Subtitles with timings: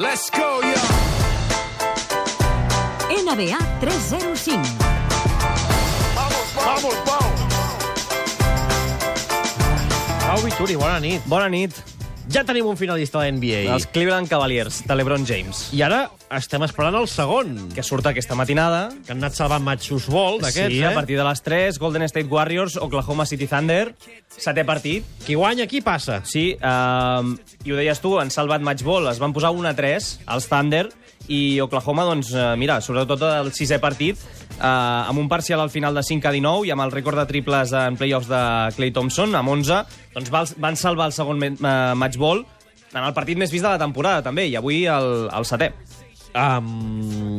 [0.00, 0.80] Let's go, yo!
[3.10, 4.56] NBA 305.
[6.14, 7.40] Vamos, vamos!
[10.24, 11.20] Pau Vituri, bona nit.
[11.26, 11.89] Bona nit.
[12.30, 13.64] Ja tenim un finalista de NBA.
[13.74, 16.04] Els Cleveland Cavaliers, de l'Ebron James, I ara
[16.36, 18.84] estem esperant el segon, que surt aquesta matinada.
[19.04, 20.86] que han anat salvant matxos ball d'aquests, sí, eh?
[20.86, 23.96] a partir de les 3, Golden State Warriors, Oklahoma City Thunder,
[24.30, 25.04] setè partit.
[25.26, 26.20] Qui guanya, qui passa?
[26.22, 29.74] Sí, um, i ho deies tu, han salvat match ball, es van posar 1 a
[29.74, 30.86] 3 als Thunder,
[31.26, 34.18] i Oklahoma, doncs, eh, mira, sobretot el sisè partit,
[34.60, 37.26] eh, amb un parcial al final de 5 a 19 i amb el rècord de
[37.26, 38.42] triples en playoffs de
[38.76, 39.80] Clay Thompson, amb 11,
[40.14, 41.54] doncs van salvar el segon eh,
[41.96, 42.44] match ball
[42.92, 45.68] en el partit més vist de la temporada, també, i avui el, el setè.
[46.34, 47.38] Um,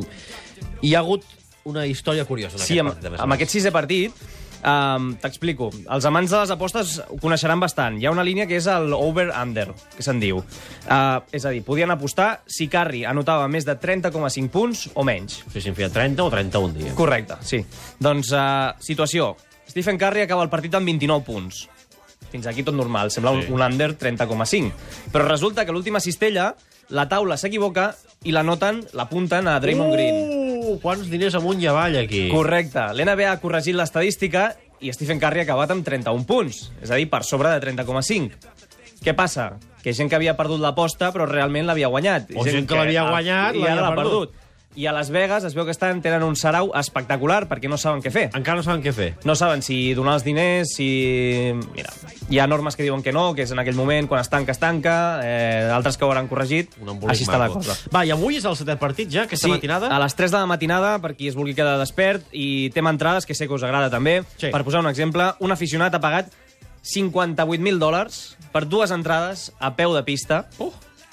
[0.81, 1.23] hi ha hagut
[1.67, 3.19] una història curiosa en Sí, aquest amb, partit.
[3.19, 4.15] a amb aquest sisè partit,
[4.63, 5.69] um, t'explico.
[5.91, 7.99] Els amants de les apostes ho coneixeran bastant.
[8.01, 10.41] Hi ha una línia que és el over-under, que se'n diu.
[10.41, 15.41] Uh, és a dir, podien apostar si Curry anotava més de 30,5 punts o menys.
[15.53, 16.93] Fessin fi a 30 o 31 dies.
[16.97, 17.63] Correcte, sí.
[17.99, 19.35] Doncs, uh, situació.
[19.67, 21.67] Stephen Curry acaba el partit amb 29 punts.
[22.31, 23.47] Fins aquí tot normal, sembla Sí.
[23.49, 24.71] un, un under 30,5.
[25.11, 26.55] Però resulta que l'última cistella,
[26.89, 30.40] la taula s'equivoca i la noten, l'apunten a Draymond Green.
[30.81, 32.27] Quants diners amunt i avall, aquí.
[32.31, 32.83] Correcte.
[32.97, 37.07] L'NBA ha corregit l'estadística i Stephen Curry ha acabat amb 31 punts, és a dir,
[37.09, 38.37] per sobre de 30,5.
[39.01, 39.55] Què passa?
[39.81, 42.29] Que gent que havia perdut l'aposta, però realment l'havia guanyat.
[42.37, 44.29] O gent que l'havia guanyat, l'havia l'ha perdut.
[44.29, 44.50] perdut.
[44.75, 47.99] I a Las Vegas es veu que estan, tenen un sarau espectacular perquè no saben
[48.03, 48.29] què fer.
[48.37, 49.09] Encara no saben què fer.
[49.27, 50.87] No saben si donar els diners, si...
[51.75, 51.91] Mira,
[52.31, 54.55] hi ha normes que diuen que no, que és en aquell moment, quan es tanca,
[54.55, 54.95] es tanca,
[55.27, 56.77] eh, altres que ho hauran corregit.
[56.79, 57.75] Un Així està la cosa.
[57.91, 59.91] Va, i avui és el setè partit ja, aquesta sí, matinada?
[59.91, 63.27] a les 3 de la matinada, per qui es vulgui quedar despert, i tema entrades,
[63.27, 64.21] que sé que us agrada també.
[64.37, 64.53] Sí.
[64.53, 66.31] Per posar un exemple, un aficionat ha pagat
[66.87, 68.21] 58.000 dòlars
[68.55, 70.71] per dues entrades a peu de pista, Uh,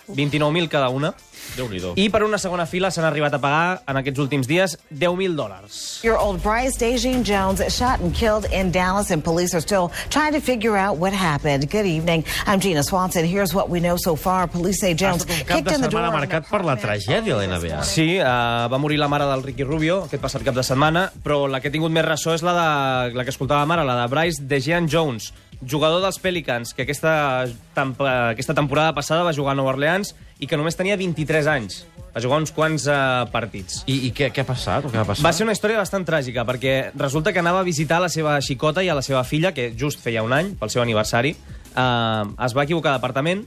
[0.09, 1.14] 29.000 cada una,
[1.56, 1.95] Déu-n'hi-do.
[1.97, 6.00] i per una segona fila s'han arribat a pagar en aquests últims dies 10.000 dòlars.
[6.05, 10.32] Your old Bryce Dejane Jones shot and killed in Dallas, and police are still trying
[10.32, 11.69] to figure out what happened.
[11.71, 12.25] Good evening.
[12.47, 13.25] I'm Gina Swanson.
[13.25, 14.47] Here's what we know so far.
[14.47, 16.09] Police say Jones kicked in the door.
[16.12, 17.82] marcat per la tragèdia de l'NBA.
[17.84, 21.49] Sí, eh, va morir la mare del Ricky Rubio aquest passat cap de setmana, però
[21.49, 24.06] la que ha tingut més ressò és la, de, la que escoltàvem ara, la de
[24.12, 25.32] Bryce DeJean Jones,
[25.66, 27.44] jugador dels Pelicans, que aquesta,
[27.75, 29.97] temp aquesta temporada passada va jugar a Nova Orleans
[30.38, 31.82] i que només tenia 23 anys.
[32.14, 32.97] Va jugar uns quants eh,
[33.32, 33.82] partits.
[33.86, 34.86] I, i què, què ha passat?
[34.86, 35.26] O què va passar?
[35.26, 38.84] Va ser una història bastant tràgica, perquè resulta que anava a visitar la seva xicota
[38.84, 41.34] i a la seva filla, que just feia un any, pel seu aniversari.
[41.34, 43.44] Eh, es va equivocar d'apartament,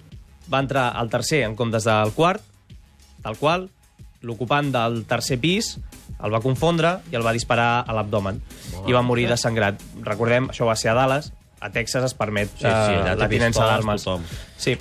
[0.52, 2.44] va entrar al tercer en comptes del quart,
[3.22, 3.70] tal qual,
[4.22, 5.76] l'ocupant del tercer pis
[6.22, 8.42] el va confondre i el va disparar a l'abdomen.
[8.86, 9.82] I va morir desangrat.
[10.06, 13.66] Recordem, això va ser a Dallas, a Texas es permet Sí, sí, eh, la tinença
[13.66, 14.06] d'armes.
[14.58, 14.78] Sí.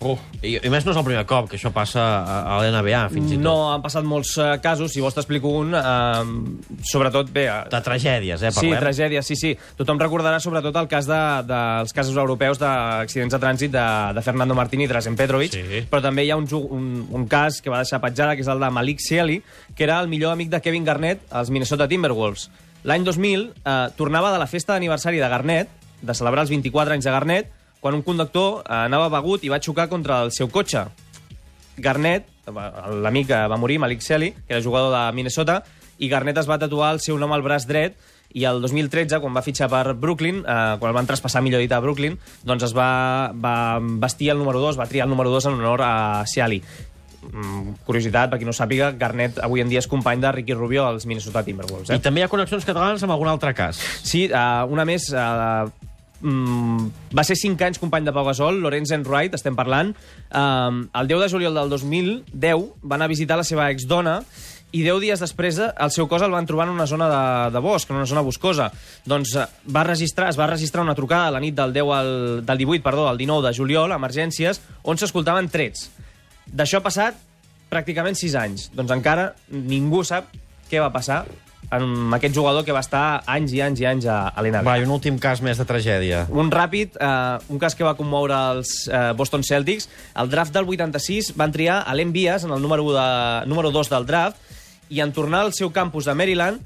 [0.00, 3.08] Uh, i, I més no és el primer cop que això passa a, a l'NBA,
[3.12, 3.44] fins i tot.
[3.44, 7.80] No, han passat molts eh, casos, si vols t'explico un, eh, sobretot, bé, eh, De
[7.80, 8.80] tragèdies, eh, Sí, parlem.
[8.82, 9.54] tragèdia, sí, sí.
[9.78, 13.86] Tothom recordarà sobretot el cas de, dels casos europeus d'accidents de trànsit de,
[14.18, 15.84] de Fernando Martín i Drazen Petrovic, Sí.
[15.90, 18.60] però també hi ha un, un, un cas que va deixar petjada, que és el
[18.60, 19.40] de Malik Sealy,
[19.74, 22.50] que era el millor amic de Kevin Garnett als Minnesota Timberwolves.
[22.84, 25.68] L'any 2000 eh, tornava de la festa d'aniversari de Garnett,
[26.04, 27.52] de celebrar els 24 anys de Garnett,
[27.84, 30.86] quan un conductor eh, anava begut i va xocar contra el seu cotxe.
[31.76, 35.58] Garnett, l'amic que va morir, Malik Sealy, que era jugador de Minnesota,
[36.00, 38.00] i Garnett es va tatuar el seu nom al braç dret
[38.32, 41.76] i el 2013, quan va fitxar per Brooklyn, eh, quan el van traspassar, millor dit,
[41.76, 42.88] a Brooklyn, doncs es va,
[43.36, 43.54] va
[44.00, 46.62] vestir el número 2, va triar el número 2 en honor a Sealy.
[47.24, 50.88] Mm, curiositat, per qui no sàpiga, Garnett avui en dia és company de Ricky Rubio
[50.88, 51.92] als Minnesota Timberwolves.
[51.92, 52.02] I Eh?
[52.04, 53.76] també hi ha connexions catalanes amb algun altre cas.
[54.02, 55.12] Sí, uh, una més...
[55.12, 55.68] Uh,
[56.24, 59.92] mm, va ser 5 anys company de Pau Gasol, Lorenz Enright, estem parlant.
[60.32, 64.22] Um, el 10 de juliol del 2010 va anar a visitar la seva exdona
[64.74, 67.50] i 10 dies després eh, el seu cos el van trobar en una zona de,
[67.54, 68.70] de bosc, en una zona boscosa.
[69.06, 72.10] Doncs eh, va registrar, es va registrar una trucada la nit del 10 al,
[72.46, 75.86] del 18, perdó, al 19 de juliol, a emergències, on s'escoltaven trets.
[76.50, 77.22] D'això ha passat
[77.70, 78.68] pràcticament 6 anys.
[78.74, 80.34] Doncs encara ningú sap
[80.70, 81.22] què va passar
[81.70, 84.64] amb aquest jugador que va estar anys i anys i anys a, a l'NBA.
[84.66, 86.24] Va, i un últim cas més de tragèdia.
[86.30, 89.88] Un ràpid, eh, un cas que va commoure els eh, Boston Celtics.
[90.20, 93.72] El draft del 86 van triar a Len Bias en el número, 1 de, número
[93.74, 94.36] 2 del draft
[94.90, 96.60] i en tornar al seu campus de Maryland,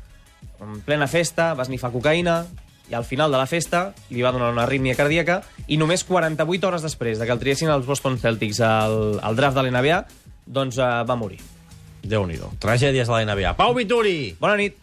[0.61, 2.43] en plena festa, va esnifar cocaïna
[2.89, 6.67] i al final de la festa li va donar una arrítmia cardíaca i només 48
[6.67, 10.03] hores després de que el triessin els Boston Celtics al, al draft de l'NBA,
[10.47, 11.41] doncs eh, va morir.
[12.09, 12.53] Déu-n'hi-do.
[12.62, 13.55] Tragèdies de la NBA.
[13.59, 14.35] Pau Vituri!
[14.41, 14.77] Bona nit.